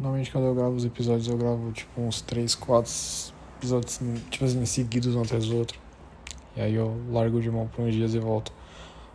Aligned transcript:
Normalmente 0.00 0.32
quando 0.32 0.46
eu 0.46 0.54
gravo 0.54 0.76
os 0.76 0.84
episódios, 0.86 1.28
eu 1.28 1.36
gravo 1.36 1.70
tipo 1.72 2.00
uns 2.00 2.22
3, 2.22 2.54
4 2.54 2.90
episódios 3.58 4.00
tipo 4.30 4.46
assim, 4.46 4.64
seguidos 4.64 5.14
um 5.14 5.20
atrás 5.20 5.46
do 5.46 5.58
outro. 5.58 5.78
E 6.56 6.60
aí 6.62 6.74
eu 6.74 6.98
largo 7.10 7.38
de 7.38 7.50
mão 7.50 7.68
por 7.68 7.84
uns 7.84 7.92
dias 7.92 8.14
e 8.14 8.18
volto. 8.18 8.50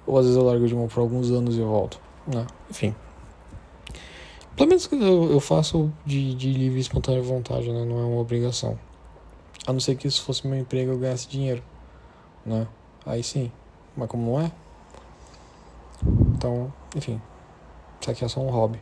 Ou 0.05 0.15
às 0.19 0.25
vezes 0.25 0.37
eu 0.37 0.45
largo 0.45 0.67
de 0.67 0.75
mão 0.75 0.87
por 0.87 0.99
alguns 0.99 1.31
anos 1.31 1.57
e 1.57 1.61
volto. 1.61 1.99
Né? 2.27 2.45
Enfim. 2.69 2.95
Pelo 4.55 4.69
menos 4.69 4.87
eu, 4.91 5.31
eu 5.31 5.39
faço 5.39 5.91
de, 6.05 6.35
de 6.35 6.53
livre 6.53 6.77
e 6.77 6.81
espontânea 6.81 7.21
vontade, 7.21 7.71
né? 7.71 7.83
Não 7.83 7.99
é 7.99 8.05
uma 8.05 8.21
obrigação. 8.21 8.77
A 9.65 9.73
não 9.73 9.79
ser 9.79 9.95
que 9.95 10.07
isso 10.07 10.21
fosse 10.21 10.45
meu 10.47 10.59
emprego 10.59 10.91
eu 10.91 10.99
ganhasse 10.99 11.27
dinheiro. 11.27 11.63
Né? 12.45 12.67
Aí 13.03 13.23
sim. 13.23 13.51
Mas 13.97 14.07
como 14.07 14.31
não 14.31 14.39
é? 14.39 14.51
Então, 16.35 16.71
enfim. 16.95 17.19
Isso 17.99 18.11
aqui 18.11 18.23
é 18.23 18.27
só 18.27 18.39
um 18.39 18.51
hobby. 18.51 18.79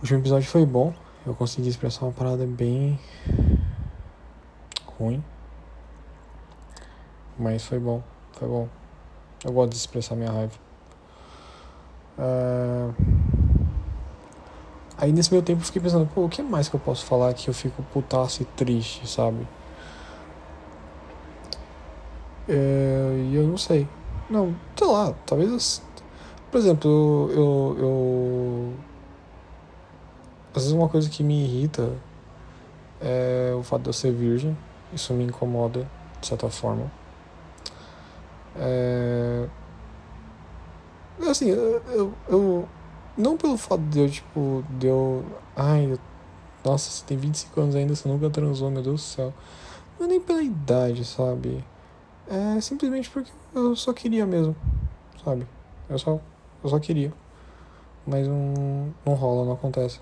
O 0.00 0.02
último 0.02 0.20
episódio 0.20 0.48
foi 0.48 0.64
bom. 0.64 0.94
Eu 1.26 1.34
consegui 1.34 1.68
expressar 1.68 2.06
uma 2.06 2.12
parada 2.12 2.46
bem 2.46 2.98
ruim. 4.98 5.22
Mas 7.38 7.66
foi 7.66 7.78
bom, 7.78 8.02
foi 8.32 8.48
bom. 8.48 8.66
Eu 9.44 9.52
gosto 9.52 9.72
de 9.72 9.76
expressar 9.76 10.16
minha 10.16 10.30
raiva. 10.30 10.54
Uh... 12.18 12.94
Aí 14.96 15.12
nesse 15.12 15.30
meu 15.30 15.42
tempo 15.42 15.60
eu 15.60 15.66
fiquei 15.66 15.82
pensando, 15.82 16.08
pô, 16.14 16.24
o 16.24 16.28
que 16.30 16.42
mais 16.42 16.66
que 16.66 16.76
eu 16.76 16.80
posso 16.80 17.04
falar 17.04 17.34
que 17.34 17.48
eu 17.48 17.54
fico 17.54 17.82
putaço 17.92 18.40
e 18.40 18.46
triste, 18.46 19.06
sabe? 19.06 19.46
É, 22.48 23.26
e 23.30 23.36
eu 23.36 23.46
não 23.46 23.58
sei. 23.58 23.86
Não, 24.30 24.56
sei 24.74 24.86
lá, 24.86 25.12
talvez. 25.26 25.82
Por 26.50 26.56
exemplo, 26.56 27.30
eu, 27.34 27.76
eu 27.78 28.74
às 30.54 30.62
vezes 30.62 30.72
uma 30.72 30.88
coisa 30.88 31.08
que 31.08 31.22
me 31.22 31.44
irrita 31.44 31.92
é 33.00 33.54
o 33.56 33.62
fato 33.62 33.82
de 33.82 33.88
eu 33.88 33.92
ser 33.92 34.12
virgem. 34.12 34.56
Isso 34.92 35.14
me 35.14 35.24
incomoda, 35.24 35.88
de 36.20 36.26
certa 36.26 36.48
forma. 36.48 36.90
É... 38.56 39.46
Assim, 41.28 41.50
eu, 41.50 41.82
eu, 41.88 42.14
eu, 42.28 42.68
Não 43.16 43.36
pelo 43.36 43.56
fato 43.56 43.82
de 43.82 44.00
eu, 44.00 44.10
tipo, 44.10 44.64
de 44.78 44.86
eu. 44.88 45.24
Ai, 45.54 45.98
nossa, 46.64 46.90
você 46.90 47.04
tem 47.04 47.16
25 47.16 47.60
anos 47.60 47.74
ainda, 47.74 47.94
você 47.94 48.08
nunca 48.08 48.28
transou, 48.30 48.70
meu 48.70 48.82
Deus 48.82 49.00
do 49.00 49.04
céu. 49.04 49.34
Não 49.98 50.06
é 50.06 50.08
nem 50.08 50.20
pela 50.20 50.42
idade, 50.42 51.04
sabe? 51.04 51.64
É 52.26 52.60
simplesmente 52.60 53.08
porque 53.10 53.30
eu 53.54 53.76
só 53.76 53.92
queria 53.92 54.26
mesmo, 54.26 54.56
sabe? 55.24 55.46
Eu 55.88 55.98
só, 55.98 56.20
eu 56.62 56.70
só 56.70 56.78
queria. 56.78 57.12
Mas 58.06 58.26
não, 58.26 58.94
não 59.04 59.14
rola, 59.14 59.44
não 59.44 59.52
acontece. 59.52 60.00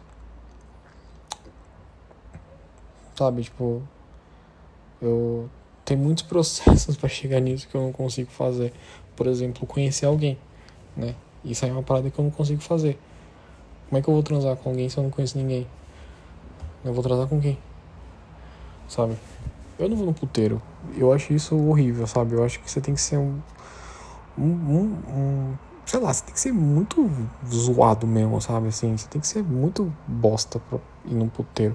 Sabe? 3.19 3.43
Tipo, 3.43 3.83
eu 5.03 5.51
tenho 5.85 6.01
muitos 6.01 6.23
processos 6.25 6.97
para 6.97 7.09
chegar 7.09 7.41
nisso 7.41 7.69
que 7.69 7.75
eu 7.75 7.83
não 7.83 7.93
consigo 7.93 8.31
fazer. 8.31 8.73
Por 9.17 9.27
exemplo, 9.27 9.67
conhecer 9.67 10.07
alguém, 10.07 10.39
né? 10.97 11.15
Isso 11.45 11.65
aí 11.65 11.71
é 11.71 11.75
uma 11.75 11.83
parada 11.83 12.11
que 12.11 12.19
eu 12.19 12.25
não 12.25 12.31
consigo 12.31 12.61
fazer. 12.63 12.99
Como 13.89 13.99
é 13.99 14.03
que 14.03 14.09
eu 14.09 14.15
vou 14.15 14.23
transar 14.23 14.55
com 14.57 14.71
alguém 14.71 14.89
se 14.89 14.99
eu 14.99 15.03
não 15.03 15.11
conheço 15.11 15.37
ninguém? 15.37 15.67
Eu 16.85 16.93
vou 16.93 17.03
transar 17.03 17.27
com 17.27 17.41
quem? 17.41 17.59
Sabe? 18.87 19.17
Eu 19.79 19.89
não 19.89 19.97
vou 19.97 20.07
no 20.07 20.15
puteiro. 20.15 20.63
Eu 20.97 21.13
acho 21.13 21.33
isso 21.33 21.57
horrível, 21.57 22.07
sabe? 22.07 22.35
Eu 22.35 22.45
acho 22.45 22.61
que 22.61 22.71
você 22.71 22.81
tem 22.81 22.95
que 22.95 23.01
ser 23.01 23.17
um. 23.17 23.41
Um. 24.37 24.45
um, 24.45 24.85
um 25.11 25.55
sei 25.87 26.01
lá, 26.01 26.13
você 26.13 26.23
tem 26.25 26.35
que 26.35 26.41
ser 26.41 26.53
muito 26.53 27.11
zoado 27.49 28.07
mesmo, 28.07 28.41
sabe? 28.41 28.69
Assim, 28.69 28.97
você 28.97 29.09
tem 29.09 29.21
que 29.21 29.27
ser 29.27 29.43
muito 29.43 29.93
bosta 30.07 30.59
pra 30.59 30.79
ir 31.07 31.15
num 31.15 31.29
puteiro. 31.29 31.75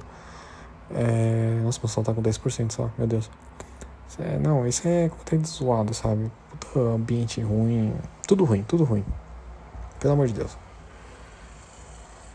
É... 0.94 1.59
Nossa, 1.63 1.80
meu 1.81 1.89
som 1.89 2.03
tá 2.03 2.13
com 2.13 2.22
10% 2.22 2.72
só, 2.72 2.89
meu 2.97 3.08
Deus. 3.08 3.30
É, 4.19 4.38
não, 4.38 4.67
isso 4.67 4.87
é 4.87 5.09
conteúdo 5.09 5.48
zoado, 5.48 5.93
sabe? 5.93 6.31
Puta 6.49 6.80
ambiente 6.80 7.42
ruim. 7.42 7.93
Tudo 8.27 8.43
ruim, 8.45 8.64
tudo 8.64 8.83
ruim. 8.83 9.04
Pelo 9.99 10.14
amor 10.14 10.27
de 10.27 10.33
Deus. 10.33 10.55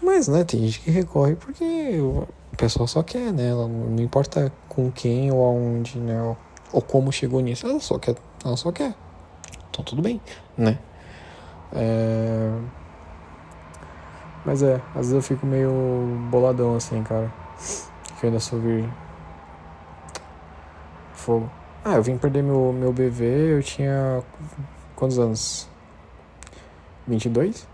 Mas, 0.03 0.27
né, 0.27 0.43
tem 0.43 0.61
gente 0.61 0.81
que 0.81 0.91
recorre 0.91 1.37
porque 1.37 2.01
o 2.01 2.27
pessoal 2.57 2.89
só 2.89 3.03
quer, 3.03 3.33
né? 3.33 3.49
Ela 3.49 3.69
não 3.69 4.03
importa 4.03 4.53
com 4.69 4.91
quem 4.91 5.31
ou 5.31 5.45
aonde, 5.45 5.99
né? 5.99 6.37
Ou 6.73 6.83
como 6.83 7.13
chegou 7.13 7.41
nisso, 7.41 7.67
ela 7.67 7.79
só 7.79 7.99
quer. 7.99 8.17
Ela 8.45 8.57
só 8.57 8.73
quer. 8.73 8.95
Então 9.71 9.85
tudo 9.85 10.03
bem, 10.03 10.21
né? 10.57 10.79
É... 11.73 12.59
Mas 14.45 14.63
é, 14.63 14.81
às 14.91 15.11
vezes 15.11 15.13
eu 15.13 15.23
fico 15.23 15.47
meio 15.47 15.71
boladão 16.31 16.75
assim, 16.75 17.03
cara 17.03 17.33
que 18.19 18.27
eu 18.27 18.29
ainda 18.29 18.41
sou 18.41 18.59
virgem. 18.59 18.93
Fogo. 21.13 21.51
Ah, 21.85 21.95
eu 21.95 22.03
vim 22.03 22.19
perder 22.19 22.43
meu, 22.43 22.73
meu 22.73 22.93
bebê, 22.93 23.55
eu 23.57 23.63
tinha. 23.63 24.23
Quantos 24.97 25.19
anos? 25.19 25.69
22? 27.07 27.67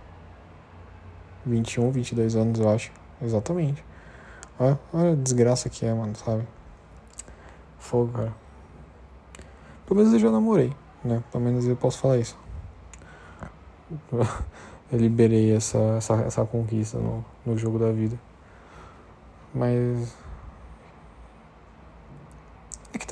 21, 1.47 1.91
22 1.91 2.37
anos, 2.37 2.61
eu 2.61 2.69
acho. 2.69 2.93
Exatamente. 3.23 3.85
Olha, 4.59 4.79
olha 4.93 5.13
a 5.13 5.17
desgraça 5.17 5.69
que 5.69 5.85
é, 5.87 5.93
mano, 5.93 6.15
sabe? 6.15 6.47
Fogo, 7.79 8.13
cara. 8.13 8.35
Pelo 9.87 9.99
menos 9.99 10.13
eu 10.13 10.19
já 10.19 10.31
namorei, 10.31 10.73
né? 11.03 11.23
Pelo 11.33 11.45
menos 11.45 11.67
eu 11.67 11.77
posso 11.77 11.99
falar 11.99 12.19
isso. 12.19 12.39
eu 14.13 14.99
liberei 14.99 15.55
essa, 15.55 15.79
essa, 15.97 16.15
essa 16.23 16.45
conquista 16.45 16.99
no, 16.99 17.25
no 17.45 17.57
jogo 17.57 17.79
da 17.79 17.91
vida. 17.91 18.19
Mas 19.55 20.15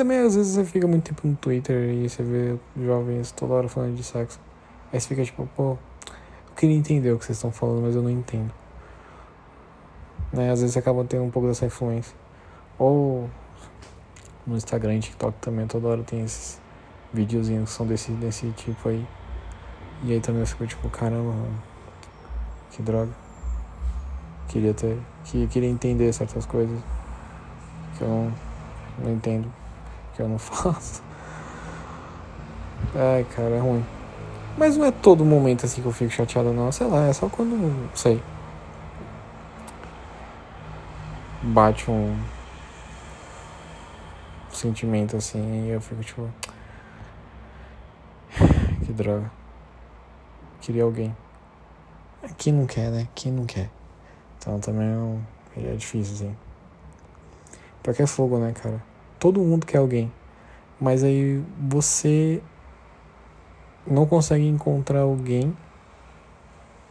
também 0.03 0.19
às 0.19 0.35
vezes 0.35 0.55
você 0.55 0.65
fica 0.65 0.85
muito 0.89 1.05
tempo 1.05 1.29
no 1.29 1.37
Twitter 1.37 1.91
e 1.91 2.09
você 2.09 2.25
vê 2.25 2.59
jovens 2.77 3.31
toda 3.31 3.55
hora 3.55 3.69
falando 3.69 3.95
de 3.95 4.03
sexo. 4.03 4.41
Aí 4.93 5.01
você 5.01 5.07
fica 5.07 5.25
tipo, 5.25 5.49
pô, 5.55 5.63
eu 5.73 6.55
queria 6.57 6.75
entender 6.75 7.13
o 7.13 7.19
que 7.21 7.25
vocês 7.25 7.39
estão 7.39 7.53
falando, 7.53 7.83
mas 7.83 7.95
eu 7.95 8.03
não 8.03 8.11
entendo. 8.11 8.53
Né? 10.33 10.51
Às 10.51 10.59
vezes 10.59 10.73
você 10.73 10.81
acaba 10.81 11.05
tendo 11.05 11.23
um 11.23 11.31
pouco 11.31 11.47
dessa 11.47 11.67
influência. 11.67 12.17
Ou 12.81 13.31
no 14.45 14.57
Instagram 14.57 14.97
e 14.97 15.01
TikTok 15.01 15.39
também, 15.41 15.69
toda 15.69 15.87
hora 15.87 16.03
tem 16.03 16.25
esses 16.25 16.61
videozinhos 17.13 17.71
que 17.71 17.77
são 17.77 17.87
desse, 17.87 18.11
desse 18.11 18.51
tipo 18.51 18.89
aí. 18.89 19.07
E 20.03 20.15
aí 20.15 20.21
também 20.21 20.41
eu 20.41 20.47
fico 20.49 20.67
tipo, 20.67 20.91
caramba, 20.91 21.33
que 22.73 22.83
droga. 22.83 23.13
Queria 24.49 24.75
ter. 24.75 24.99
Que, 25.27 25.47
queria 25.47 25.69
entender 25.69 26.13
certas 26.13 26.45
coisas 26.45 26.77
que 27.97 28.03
eu 28.03 28.09
não, 28.09 28.35
não 29.05 29.13
entendo 29.13 29.62
que 30.15 30.21
eu 30.21 30.29
não 30.29 30.39
faço. 30.41 31.03
Ai, 32.95 33.25
cara, 33.35 33.57
é 33.57 33.59
ruim. 33.59 33.85
Mas 34.57 34.77
não 34.77 34.85
é 34.85 34.91
todo 34.91 35.25
momento 35.25 35.65
assim 35.65 35.81
que 35.81 35.89
eu 35.89 35.93
fico 35.93 36.11
chateado, 36.11 36.53
não. 36.53 36.71
Sei 36.71 36.87
lá, 36.87 37.07
é 37.07 37.13
só 37.13 37.29
quando. 37.29 37.91
Sei. 37.95 38.23
Bate 41.43 41.91
um. 41.91 42.19
Sentimento 44.53 45.17
assim 45.17 45.67
e 45.67 45.71
eu 45.71 45.81
fico 45.81 46.03
tipo. 46.03 46.29
Que 48.85 48.93
droga. 48.93 49.31
Queria 50.61 50.83
alguém. 50.83 51.17
Quem 52.37 52.53
não 52.53 52.67
quer, 52.67 52.91
né? 52.91 53.09
Quem 53.15 53.33
não 53.33 53.47
quer? 53.47 53.71
Então 54.39 54.59
também 54.61 55.23
é, 55.57 55.73
é 55.73 55.77
difícil, 55.77 56.15
assim. 56.15 56.37
Porque 57.83 58.03
é 58.03 58.07
fogo, 58.07 58.39
né, 58.39 58.53
cara? 58.53 58.92
Todo 59.23 59.41
mundo 59.41 59.65
quer 59.65 59.79
alguém. 59.79 60.11
Mas 60.81 61.05
aí 61.05 61.41
você 61.57 62.43
não 63.87 64.05
consegue 64.05 64.45
encontrar 64.45 65.03
alguém 65.03 65.57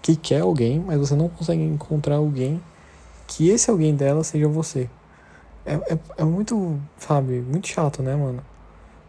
que 0.02 0.16
quer 0.16 0.40
alguém, 0.40 0.80
mas 0.80 0.98
você 0.98 1.14
não 1.14 1.28
consegue 1.28 1.62
encontrar 1.62 2.16
alguém 2.16 2.62
que 3.28 3.50
esse 3.50 3.70
alguém 3.70 3.94
dela 3.94 4.24
seja 4.24 4.48
você. 4.48 4.90
É, 5.66 5.74
é, 5.74 6.00
é 6.20 6.24
muito, 6.24 6.80
sabe, 6.98 7.42
muito 7.42 7.68
chato, 7.68 8.02
né, 8.02 8.16
mano? 8.16 8.42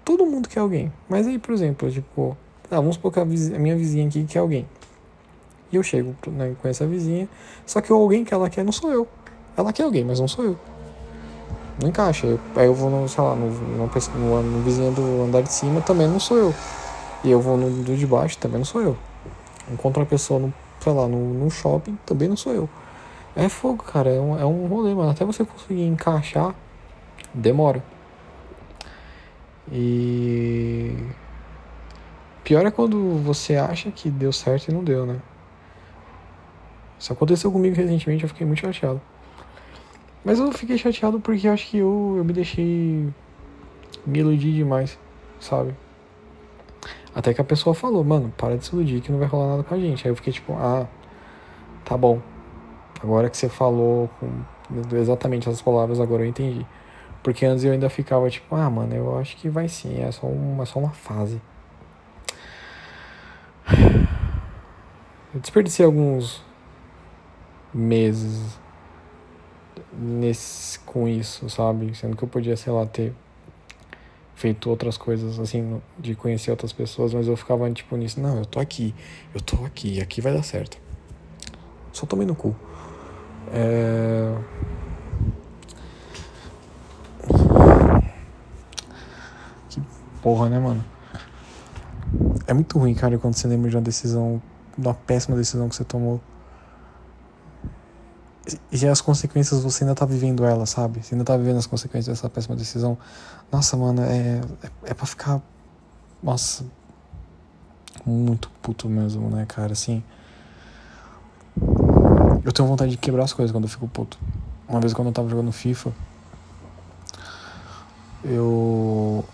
Todo 0.04 0.26
mundo 0.26 0.48
quer 0.48 0.58
alguém. 0.58 0.92
Mas 1.08 1.28
aí, 1.28 1.38
por 1.38 1.52
exemplo, 1.54 1.88
tipo, 1.92 2.36
ah, 2.69 2.80
vamos 2.80 2.96
supor 2.96 3.12
que 3.12 3.20
a, 3.20 3.22
a 3.22 3.24
minha 3.24 3.76
vizinha 3.76 4.08
aqui 4.08 4.24
quer 4.24 4.40
alguém. 4.40 4.66
E 5.70 5.76
eu 5.76 5.82
chego 5.84 6.16
né, 6.26 6.56
com 6.60 6.66
essa 6.66 6.84
vizinha, 6.88 7.28
só 7.64 7.80
que 7.80 7.92
o 7.92 7.96
alguém 7.96 8.24
que 8.24 8.34
ela 8.34 8.50
quer 8.50 8.64
não 8.64 8.72
sou 8.72 8.90
eu. 8.90 9.06
Ela 9.56 9.72
quer 9.72 9.84
alguém, 9.84 10.04
mas 10.04 10.19
não 10.19 10.26
sou 10.26 10.44
eu 10.44 10.71
não 11.82 11.90
encaixa. 11.90 12.26
Eu, 12.26 12.40
aí 12.56 12.67
eu 12.67 12.75
vou 12.75 12.90
no, 12.90 13.08
sei 13.08 13.23
lá, 13.23 13.34
no, 13.34 13.50
no, 13.50 13.87
no, 13.87 14.43
no, 14.43 14.62
vizinho 14.62 14.93
do 14.93 15.25
andar 15.25 15.43
de 15.43 15.52
cima, 15.52 15.81
também 15.81 16.08
não 16.08 16.20
sou 16.20 16.38
eu. 16.38 16.55
E 17.25 17.31
eu 17.31 17.40
vou 17.40 17.56
no 17.56 17.70
do 17.82 17.96
de 17.96 18.06
baixo, 18.06 18.38
também 18.38 18.58
não 18.58 18.64
sou 18.64 18.81
eu. 18.81 18.96
Encontro 19.70 20.00
uma 20.00 20.06
pessoa, 20.06 20.40
no, 20.40 20.52
sei 20.81 20.93
lá, 20.93 21.06
no, 21.06 21.34
no 21.34 21.50
shopping, 21.50 21.99
também 22.06 22.29
não 22.29 22.37
sou 22.37 22.52
eu. 22.52 22.69
É 23.34 23.49
fogo, 23.49 23.82
cara, 23.84 24.11
é 24.11 24.20
um, 24.20 24.38
é 24.38 24.44
um 24.44 24.67
rolê, 24.67 24.94
mano. 24.94 25.11
Até 25.11 25.25
você 25.25 25.44
conseguir 25.44 25.84
encaixar, 25.84 26.55
demora. 27.32 27.82
E. 29.70 30.96
Pior 32.44 32.67
é 32.67 32.70
quando 32.70 33.23
você 33.23 33.56
acha 33.56 33.90
que 33.90 34.11
deu 34.11 34.32
certo 34.32 34.69
e 34.69 34.75
não 34.75 34.82
deu, 34.82 35.06
né? 35.06 35.20
Isso 36.99 37.12
aconteceu 37.12 37.50
comigo 37.50 37.75
recentemente, 37.75 38.25
eu 38.25 38.29
fiquei 38.29 38.46
muito 38.46 38.61
chateado. 38.61 39.00
Mas 40.24 40.38
eu 40.38 40.52
fiquei 40.52 40.78
chateado 40.78 41.19
porque 41.20 41.48
acho 41.48 41.69
que 41.69 41.78
eu, 41.78 42.14
eu 42.16 42.24
me 42.24 42.32
deixei 42.32 43.08
me 44.06 44.19
iludir 44.19 44.52
demais, 44.52 44.98
sabe? 45.40 45.74
Até 47.14 47.34
que 47.34 47.40
a 47.40 47.44
pessoa 47.44 47.74
falou, 47.74 48.02
mano, 48.04 48.32
para 48.36 48.56
de 48.56 48.64
se 48.64 48.74
iludir 48.74 49.00
que 49.00 49.12
não 49.12 49.19
vai 49.19 49.28
rolar 49.28 49.50
nada 49.50 49.62
com 49.62 49.74
a 49.74 49.78
gente. 49.78 50.06
Aí 50.06 50.10
eu 50.10 50.16
fiquei 50.16 50.32
tipo, 50.32 50.54
ah, 50.54 50.86
tá 51.84 51.96
bom. 51.96 52.20
Agora 53.02 53.28
que 53.28 53.36
você 53.36 53.48
falou 53.48 54.08
com 54.20 54.30
exatamente 54.96 55.48
essas 55.48 55.60
palavras, 55.60 56.00
agora 56.00 56.22
eu 56.22 56.26
entendi. 56.26 56.64
Porque 57.22 57.44
antes 57.44 57.64
eu 57.64 57.72
ainda 57.72 57.90
ficava 57.90 58.30
tipo, 58.30 58.54
ah, 58.54 58.70
mano, 58.70 58.94
eu 58.94 59.19
acho 59.19 59.36
que 59.36 59.48
vai 59.48 59.69
sim, 59.69 60.00
é 60.00 60.10
só 60.10 60.26
uma, 60.26 60.62
é 60.62 60.66
só 60.66 60.78
uma 60.78 60.90
fase. 60.90 61.40
Eu 65.34 65.40
desperdicei 65.40 65.86
alguns 65.86 66.44
meses 67.72 68.60
nesse, 69.92 70.78
com 70.80 71.06
isso, 71.06 71.48
sabe? 71.50 71.94
Sendo 71.94 72.16
que 72.16 72.22
eu 72.22 72.28
podia, 72.28 72.56
sei 72.56 72.72
lá, 72.72 72.86
ter 72.86 73.12
feito 74.34 74.68
outras 74.70 74.96
coisas, 74.96 75.38
assim, 75.38 75.80
de 75.98 76.14
conhecer 76.14 76.50
outras 76.50 76.72
pessoas, 76.72 77.14
mas 77.14 77.28
eu 77.28 77.36
ficava, 77.36 77.70
tipo, 77.70 77.96
nisso, 77.96 78.20
não, 78.20 78.38
eu 78.38 78.44
tô 78.44 78.58
aqui, 78.58 78.94
eu 79.34 79.40
tô 79.40 79.64
aqui, 79.64 80.00
aqui 80.00 80.20
vai 80.20 80.32
dar 80.32 80.42
certo. 80.42 80.78
Só 81.92 82.06
tomei 82.06 82.26
no 82.26 82.34
cu. 82.34 82.56
É... 83.52 84.34
Que 89.68 89.80
porra, 90.22 90.48
né, 90.48 90.58
mano? 90.58 90.84
É 92.46 92.54
muito 92.54 92.78
ruim, 92.78 92.94
cara, 92.94 93.16
quando 93.18 93.34
você 93.34 93.46
lembra 93.46 93.70
de 93.70 93.76
uma 93.76 93.82
decisão, 93.82 94.42
de 94.76 94.86
uma 94.86 94.94
péssima 94.94 95.36
decisão 95.36 95.68
que 95.68 95.76
você 95.76 95.84
tomou 95.84 96.20
e 98.72 98.86
as 98.86 99.00
consequências 99.00 99.62
você 99.62 99.84
ainda 99.84 99.94
tá 99.94 100.04
vivendo 100.04 100.44
elas, 100.44 100.70
sabe? 100.70 101.02
Você 101.02 101.14
ainda 101.14 101.24
tá 101.24 101.36
vivendo 101.36 101.58
as 101.58 101.66
consequências 101.66 102.16
dessa 102.16 102.28
péssima 102.28 102.56
decisão. 102.56 102.98
Nossa, 103.50 103.76
mano, 103.76 104.02
é, 104.02 104.40
é, 104.62 104.90
é 104.90 104.94
pra 104.94 105.06
ficar. 105.06 105.40
Nossa. 106.22 106.64
Muito 108.04 108.50
puto 108.60 108.88
mesmo, 108.88 109.28
né, 109.30 109.46
cara? 109.46 109.72
Assim. 109.72 110.02
Eu 112.44 112.50
tenho 112.50 112.66
vontade 112.66 112.90
de 112.90 112.96
quebrar 112.96 113.24
as 113.24 113.32
coisas 113.32 113.52
quando 113.52 113.64
eu 113.64 113.70
fico 113.70 113.86
puto. 113.86 114.18
Uma 114.68 114.80
vez 114.80 114.92
quando 114.92 115.08
eu 115.08 115.12
tava 115.12 115.28
jogando 115.28 115.52
FIFA. 115.52 115.92
Eu. 118.24 119.24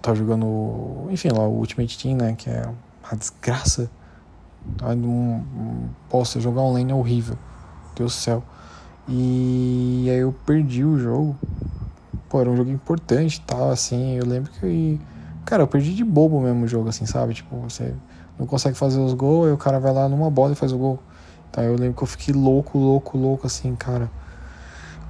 Tava 0.00 0.16
jogando. 0.16 1.06
Enfim, 1.10 1.28
lá 1.28 1.46
o 1.46 1.58
Ultimate 1.58 1.98
Team, 1.98 2.16
né? 2.16 2.34
Que 2.34 2.48
é 2.48 2.62
uma 3.02 3.18
desgraça. 3.18 3.90
Um, 4.82 5.88
posso 6.08 6.40
jogar 6.40 6.62
online 6.62 6.92
é 6.92 6.94
horrível. 6.94 7.36
Deus 7.98 8.14
do 8.14 8.18
céu. 8.18 8.42
E 9.08 10.06
aí 10.10 10.18
eu 10.18 10.34
perdi 10.44 10.84
o 10.84 10.98
jogo. 10.98 11.36
Pô, 12.28 12.40
era 12.40 12.50
um 12.50 12.56
jogo 12.56 12.70
importante 12.70 13.36
e 13.36 13.40
tal, 13.40 13.70
assim. 13.70 14.16
Eu 14.16 14.26
lembro 14.26 14.50
que. 14.52 15.00
Cara, 15.44 15.62
eu 15.62 15.66
perdi 15.66 15.94
de 15.94 16.04
bobo 16.04 16.40
mesmo 16.40 16.64
o 16.64 16.68
jogo, 16.68 16.88
assim, 16.88 17.06
sabe? 17.06 17.32
Tipo, 17.34 17.56
você 17.56 17.94
não 18.38 18.46
consegue 18.46 18.76
fazer 18.76 19.00
os 19.00 19.14
gols, 19.14 19.46
aí 19.46 19.52
o 19.52 19.56
cara 19.56 19.80
vai 19.80 19.92
lá 19.92 20.08
numa 20.08 20.30
bola 20.30 20.52
e 20.52 20.54
faz 20.54 20.72
o 20.72 20.78
gol. 20.78 20.98
Então 21.50 21.64
eu 21.64 21.74
lembro 21.74 21.94
que 21.96 22.02
eu 22.02 22.06
fiquei 22.06 22.34
louco, 22.34 22.78
louco, 22.78 23.16
louco, 23.16 23.46
assim, 23.46 23.74
cara. 23.74 24.10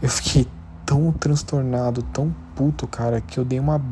Eu 0.01 0.09
fiquei 0.09 0.47
tão 0.87 1.11
transtornado, 1.13 2.03
tão 2.03 2.35
puto, 2.55 2.87
cara, 2.87 3.21
que 3.21 3.39
eu 3.39 3.45
dei 3.45 3.59
uma, 3.59 3.83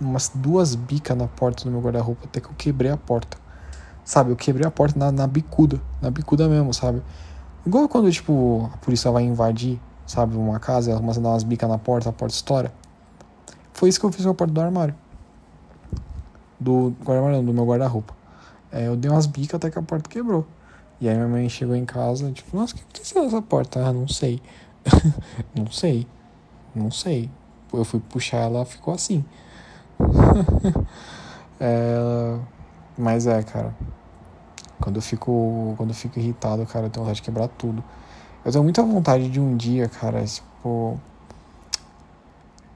umas 0.00 0.30
duas 0.34 0.74
bicas 0.74 1.16
na 1.16 1.28
porta 1.28 1.64
do 1.64 1.70
meu 1.70 1.80
guarda-roupa 1.80 2.24
até 2.24 2.40
que 2.40 2.48
eu 2.48 2.54
quebrei 2.58 2.90
a 2.90 2.96
porta. 2.96 3.38
Sabe, 4.04 4.30
eu 4.30 4.36
quebrei 4.36 4.66
a 4.66 4.70
porta 4.70 4.98
na, 4.98 5.10
na 5.10 5.26
bicuda, 5.26 5.80
na 6.02 6.10
bicuda 6.10 6.46
mesmo, 6.48 6.74
sabe? 6.74 7.02
Igual 7.66 7.88
quando, 7.88 8.10
tipo, 8.10 8.70
a 8.72 8.76
polícia 8.78 9.10
vai 9.10 9.22
invadir, 9.22 9.80
sabe, 10.06 10.36
uma 10.36 10.60
casa, 10.60 10.90
ela 10.90 11.00
começa 11.00 11.18
a 11.18 11.22
dar 11.22 11.30
umas 11.30 11.42
bicas 11.42 11.68
na 11.68 11.78
porta, 11.78 12.10
a 12.10 12.12
porta 12.12 12.34
estoura. 12.34 12.72
Foi 13.72 13.88
isso 13.88 13.98
que 13.98 14.04
eu 14.04 14.12
fiz 14.12 14.24
com 14.24 14.30
a 14.30 14.34
porta 14.34 14.52
do 14.52 14.60
armário. 14.60 14.94
Do 16.60 16.94
guarda-armário, 17.02 17.42
do 17.42 17.54
meu 17.54 17.64
guarda-roupa. 17.64 18.14
É, 18.70 18.86
eu 18.86 18.96
dei 18.96 19.10
umas 19.10 19.26
bicas 19.26 19.54
até 19.54 19.70
que 19.70 19.78
a 19.78 19.82
porta 19.82 20.08
quebrou. 20.10 20.46
E 21.00 21.08
aí 21.08 21.14
minha 21.14 21.28
mãe 21.28 21.48
chegou 21.48 21.74
em 21.74 21.84
casa, 21.84 22.30
tipo, 22.32 22.56
nossa, 22.56 22.74
o 22.74 22.76
que 22.76 22.82
aconteceu 22.82 23.24
nessa 23.24 23.42
porta? 23.42 23.86
Ah, 23.86 23.92
não 23.92 24.06
sei. 24.06 24.42
não 25.56 25.70
sei. 25.70 26.06
Não 26.74 26.90
sei. 26.90 27.30
Eu 27.72 27.84
fui 27.84 28.00
puxar 28.00 28.38
ela, 28.38 28.64
ficou 28.64 28.94
assim. 28.94 29.24
é, 31.58 32.38
mas 32.96 33.26
é, 33.26 33.42
cara. 33.42 33.74
Quando 34.80 34.96
eu 34.96 35.02
fico, 35.02 35.74
quando 35.76 35.90
eu 35.90 35.94
fico 35.94 36.18
irritado, 36.18 36.64
cara, 36.66 36.86
eu 36.86 36.90
tenho 36.90 37.04
vontade 37.04 37.20
de 37.20 37.22
quebrar 37.22 37.48
tudo. 37.48 37.82
Eu 38.44 38.52
tenho 38.52 38.64
muita 38.64 38.82
vontade 38.82 39.28
de 39.28 39.40
um 39.40 39.56
dia, 39.56 39.88
cara, 39.88 40.24
tipo. 40.24 41.00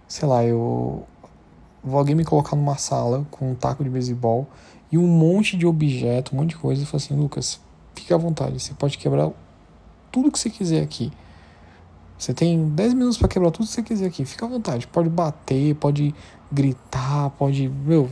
Sei 0.06 0.29
lá, 0.29 0.45
eu. 0.45 1.05
Vou 1.83 1.99
alguém 1.99 2.15
me 2.15 2.25
colocar 2.25 2.56
numa 2.56 2.77
sala 2.77 3.27
com 3.31 3.53
um 3.53 3.55
taco 3.55 3.85
de 3.85 3.91
beisebol 3.91 4.47
e 4.91 4.99
um 4.99 5.06
monte 5.06 5.56
de 5.56 5.67
objeto, 5.67 6.35
um 6.35 6.39
monte 6.39 6.50
de 6.50 6.56
coisa 6.56 6.83
e 6.83 6.87
falar 6.87 7.03
assim: 7.03 7.15
Lucas, 7.15 7.61
fique 7.95 8.12
à 8.12 8.17
vontade, 8.17 8.59
você 8.59 8.75
pode 8.75 8.99
quebrar 8.99 9.31
tudo 10.11 10.31
que 10.33 10.39
você 10.39 10.50
quiser 10.50 10.83
aqui. 10.83 11.12
Você 12.19 12.35
tem 12.35 12.69
10 12.71 12.95
minutos 12.95 13.17
para 13.17 13.29
quebrar 13.29 13.53
tudo 13.53 13.67
que 13.67 13.73
você 13.73 13.83
quiser 13.83 14.06
aqui. 14.06 14.25
Fica 14.25 14.45
à 14.45 14.49
vontade. 14.49 14.89
Pode 14.89 15.09
bater, 15.09 15.75
pode 15.77 16.12
gritar, 16.50 17.31
pode, 17.31 17.69
meu, 17.69 18.11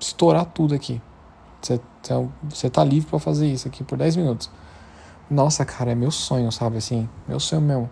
estourar 0.00 0.46
tudo 0.46 0.74
aqui. 0.74 1.00
Você, 1.64 1.80
você 2.42 2.68
tá 2.68 2.84
livre 2.84 3.08
para 3.08 3.18
fazer 3.18 3.46
isso 3.46 3.66
aqui 3.66 3.82
por 3.82 3.96
10 3.96 4.16
minutos. 4.16 4.50
Nossa, 5.30 5.64
cara, 5.64 5.92
é 5.92 5.94
meu 5.94 6.10
sonho, 6.10 6.52
sabe? 6.52 6.76
Assim, 6.76 7.08
meu 7.26 7.40
sonho 7.40 7.62
mesmo. 7.62 7.88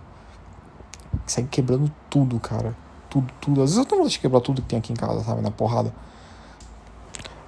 Sair 1.27 1.47
quebrando 1.47 1.91
tudo, 2.11 2.39
cara. 2.39 2.77
Tudo, 3.09 3.33
tudo. 3.41 3.63
Às 3.63 3.71
vezes 3.71 3.79
eu 3.79 3.87
tô 3.87 3.97
vontade 3.97 4.13
de 4.13 4.19
quebrar 4.19 4.41
tudo 4.41 4.61
que 4.61 4.69
tem 4.69 4.79
aqui 4.79 4.93
em 4.93 4.97
casa, 4.97 5.25
sabe? 5.25 5.41
Na 5.41 5.51
porrada. 5.51 5.93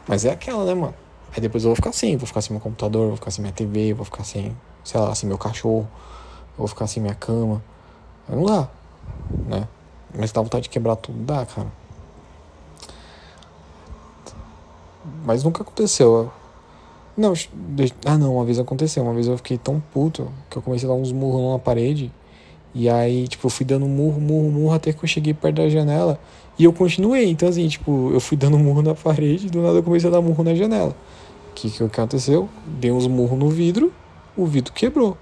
Mas 0.09 0.25
é 0.25 0.31
aquela, 0.31 0.65
né, 0.65 0.75
mano? 0.75 0.95
Aí 1.35 1.41
depois 1.41 1.65
eu 1.65 1.69
vou 1.69 1.77
ficar 1.77 1.91
assim, 1.91 2.17
vou 2.17 2.27
ficar 2.27 2.41
sem 2.41 2.55
meu 2.55 2.61
computador, 2.61 3.09
vou 3.09 3.17
ficar 3.17 3.31
sem 3.31 3.43
minha 3.43 3.53
TV, 3.53 3.93
vou 3.93 4.05
ficar 4.05 4.25
sem, 4.25 4.57
sei 4.83 5.01
lá, 5.01 5.15
sem 5.15 5.29
meu 5.29 5.37
cachorro, 5.37 5.89
vou 6.57 6.67
ficar 6.67 6.87
sem 6.87 7.03
minha 7.03 7.15
cama. 7.15 7.63
Não 8.29 8.45
dá, 8.45 8.69
né? 9.47 9.69
Mas 10.17 10.33
dá 10.33 10.41
vontade 10.41 10.65
de 10.65 10.69
quebrar 10.71 10.97
tudo, 10.97 11.19
dá, 11.25 11.45
cara. 11.45 11.84
Mas 15.25 15.45
nunca 15.45 15.63
aconteceu. 15.63 16.31
Não, 17.17 17.33
ah 18.05 18.19
não, 18.19 18.37
uma 18.37 18.45
vez 18.45 18.59
aconteceu. 18.59 19.03
Uma 19.03 19.15
vez 19.15 19.27
eu 19.27 19.37
fiquei 19.37 19.57
tão 19.57 19.81
puto 19.93 20.29
que 20.51 20.57
eu 20.57 20.63
comecei 20.63 20.89
a 20.89 20.93
dar 20.93 20.99
uns 20.99 21.13
murros 21.13 21.53
na 21.53 21.59
parede. 21.59 22.11
E 22.75 22.89
aí, 22.89 23.29
tipo, 23.29 23.47
eu 23.47 23.51
fui 23.51 23.65
dando 23.65 23.87
murro, 23.87 24.21
murro, 24.21 24.51
murro 24.51 24.75
até 24.75 24.93
que 24.93 25.05
eu 25.05 25.09
cheguei 25.09 25.33
perto 25.33 25.57
da 25.57 25.69
janela. 25.69 26.19
E 26.59 26.65
eu 26.65 26.73
continuei. 26.73 27.31
Então, 27.31 27.49
assim, 27.49 27.69
tipo, 27.69 28.11
eu 28.13 28.21
fui 28.21 28.37
dando 28.37 28.59
murro 28.59 28.83
na 28.83 28.95
parede 28.95 29.47
e 29.47 29.51
do 29.51 29.63
nada 29.63 29.79
eu 29.79 29.83
comecei 29.83 30.09
a 30.09 30.13
dar 30.13 30.21
murro 30.21 30.43
na 30.43 30.55
janela. 30.55 30.95
O 31.51 31.55
que, 31.55 31.71
que 31.71 31.85
aconteceu? 31.85 32.49
Dei 32.67 32.91
uns 32.91 33.07
murros 33.07 33.39
no 33.39 33.49
vidro, 33.49 33.93
o 34.37 34.45
vidro 34.45 34.73
quebrou. 34.73 35.17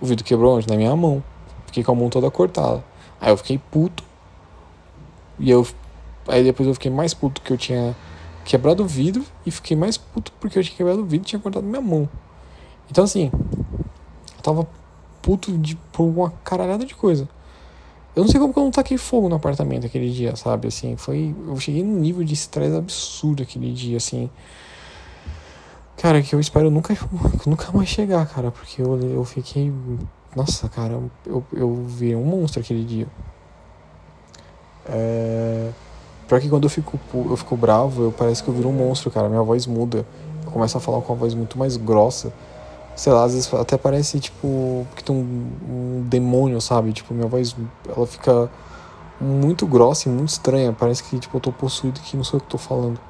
O 0.00 0.06
vidro 0.06 0.22
quebrou 0.22 0.56
onde? 0.56 0.68
Na 0.68 0.76
minha 0.76 0.94
mão. 0.94 1.22
Fiquei 1.66 1.82
com 1.82 1.92
a 1.92 1.94
mão 1.94 2.10
toda 2.10 2.30
cortada. 2.30 2.84
Aí 3.18 3.30
eu 3.30 3.36
fiquei 3.38 3.58
puto. 3.70 4.04
E 5.38 5.50
eu. 5.50 5.66
Aí 6.28 6.44
depois 6.44 6.68
eu 6.68 6.74
fiquei 6.74 6.90
mais 6.90 7.14
puto 7.14 7.40
que 7.40 7.50
eu 7.50 7.56
tinha 7.56 7.96
quebrado 8.50 8.82
o 8.82 8.86
vidro 8.86 9.24
e 9.46 9.50
fiquei 9.52 9.76
mais 9.76 9.96
puto 9.96 10.32
porque 10.40 10.58
eu 10.58 10.64
tinha 10.64 10.76
quebrado 10.76 11.02
o 11.02 11.04
vidro 11.04 11.24
e 11.24 11.28
tinha 11.28 11.40
cortado 11.40 11.64
minha 11.64 11.80
mão. 11.80 12.08
Então 12.90 13.04
assim, 13.04 13.30
eu 13.32 14.42
tava 14.42 14.66
puto 15.22 15.56
de, 15.56 15.76
por 15.92 16.02
uma 16.02 16.32
caralhada 16.42 16.84
de 16.84 16.92
coisa. 16.92 17.28
Eu 18.16 18.24
não 18.24 18.28
sei 18.28 18.40
como 18.40 18.52
que 18.52 18.58
eu 18.58 18.64
não 18.64 18.72
taquei 18.72 18.98
fogo 18.98 19.28
no 19.28 19.36
apartamento 19.36 19.86
aquele 19.86 20.10
dia, 20.10 20.34
sabe? 20.34 20.66
Assim, 20.66 20.96
foi. 20.96 21.32
Eu 21.46 21.56
cheguei 21.60 21.84
num 21.84 22.00
nível 22.00 22.24
de 22.24 22.34
estresse 22.34 22.76
absurdo 22.76 23.44
aquele 23.44 23.72
dia, 23.72 23.98
assim. 23.98 24.28
Cara, 25.96 26.20
que 26.20 26.34
eu 26.34 26.40
espero 26.40 26.72
nunca, 26.72 26.96
nunca 27.46 27.70
mais 27.70 27.88
chegar, 27.88 28.26
cara, 28.26 28.50
porque 28.50 28.82
eu, 28.82 28.98
eu 28.98 29.24
fiquei. 29.24 29.72
Nossa, 30.34 30.68
cara, 30.68 31.00
eu, 31.24 31.44
eu 31.52 31.84
vi 31.86 32.16
um 32.16 32.24
monstro 32.24 32.60
aquele 32.60 32.84
dia. 32.84 33.06
É. 34.86 35.70
Pior 36.30 36.40
que 36.40 36.48
quando 36.48 36.62
eu 36.62 36.70
fico, 36.70 36.96
eu 37.12 37.36
fico 37.36 37.56
bravo, 37.56 38.04
eu 38.04 38.12
parece 38.12 38.40
que 38.40 38.48
eu 38.48 38.54
viro 38.54 38.68
um 38.68 38.72
monstro, 38.72 39.10
cara. 39.10 39.28
Minha 39.28 39.42
voz 39.42 39.66
muda. 39.66 40.06
Eu 40.46 40.52
começo 40.52 40.78
a 40.78 40.80
falar 40.80 41.00
com 41.00 41.12
uma 41.12 41.18
voz 41.18 41.34
muito 41.34 41.58
mais 41.58 41.76
grossa. 41.76 42.32
Sei 42.94 43.12
lá, 43.12 43.24
às 43.24 43.34
vezes 43.34 43.52
até 43.52 43.76
parece, 43.76 44.20
tipo, 44.20 44.86
que 44.94 45.02
tem 45.02 45.12
um, 45.12 45.50
um 45.68 46.06
demônio, 46.08 46.60
sabe? 46.60 46.92
Tipo, 46.92 47.14
minha 47.14 47.26
voz, 47.26 47.56
ela 47.88 48.06
fica 48.06 48.48
muito 49.20 49.66
grossa 49.66 50.08
e 50.08 50.12
muito 50.12 50.28
estranha. 50.28 50.72
Parece 50.72 51.02
que, 51.02 51.18
tipo, 51.18 51.36
eu 51.36 51.40
tô 51.40 51.50
possuído 51.50 51.98
que 51.98 52.16
não 52.16 52.22
sei 52.22 52.38
o 52.38 52.40
que 52.40 52.46
tô 52.46 52.58
falando. 52.58 53.00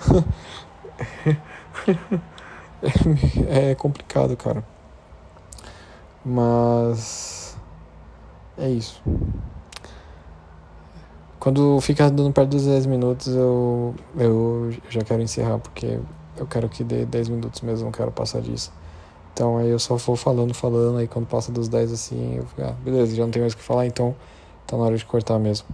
é 3.46 3.76
complicado, 3.76 4.36
cara. 4.36 4.64
Mas. 6.24 7.56
É 8.58 8.68
isso. 8.68 9.00
Quando 11.40 11.80
fica 11.80 12.10
dando 12.10 12.30
perto 12.32 12.50
dos 12.50 12.66
10 12.66 12.84
minutos, 12.84 13.28
eu, 13.28 13.94
eu 14.18 14.70
já 14.90 15.00
quero 15.00 15.22
encerrar, 15.22 15.58
porque 15.58 15.98
eu 16.36 16.46
quero 16.46 16.68
que 16.68 16.84
dê 16.84 17.06
10 17.06 17.30
minutos 17.30 17.62
mesmo, 17.62 17.86
não 17.86 17.92
quero 17.92 18.12
passar 18.12 18.42
disso. 18.42 18.70
Então 19.32 19.56
aí 19.56 19.70
eu 19.70 19.78
só 19.78 19.96
vou 19.96 20.16
falando, 20.16 20.52
falando, 20.52 20.98
aí 20.98 21.08
quando 21.08 21.26
passa 21.26 21.50
dos 21.50 21.66
10 21.66 21.92
assim, 21.92 22.36
eu 22.36 22.44
fico, 22.44 22.62
ah, 22.62 22.74
beleza, 22.84 23.16
já 23.16 23.24
não 23.24 23.30
tem 23.30 23.40
mais 23.40 23.54
o 23.54 23.56
que 23.56 23.62
falar, 23.62 23.86
então 23.86 24.14
tá 24.66 24.76
na 24.76 24.82
hora 24.82 24.96
de 24.98 25.04
cortar 25.06 25.38
mesmo. 25.38 25.66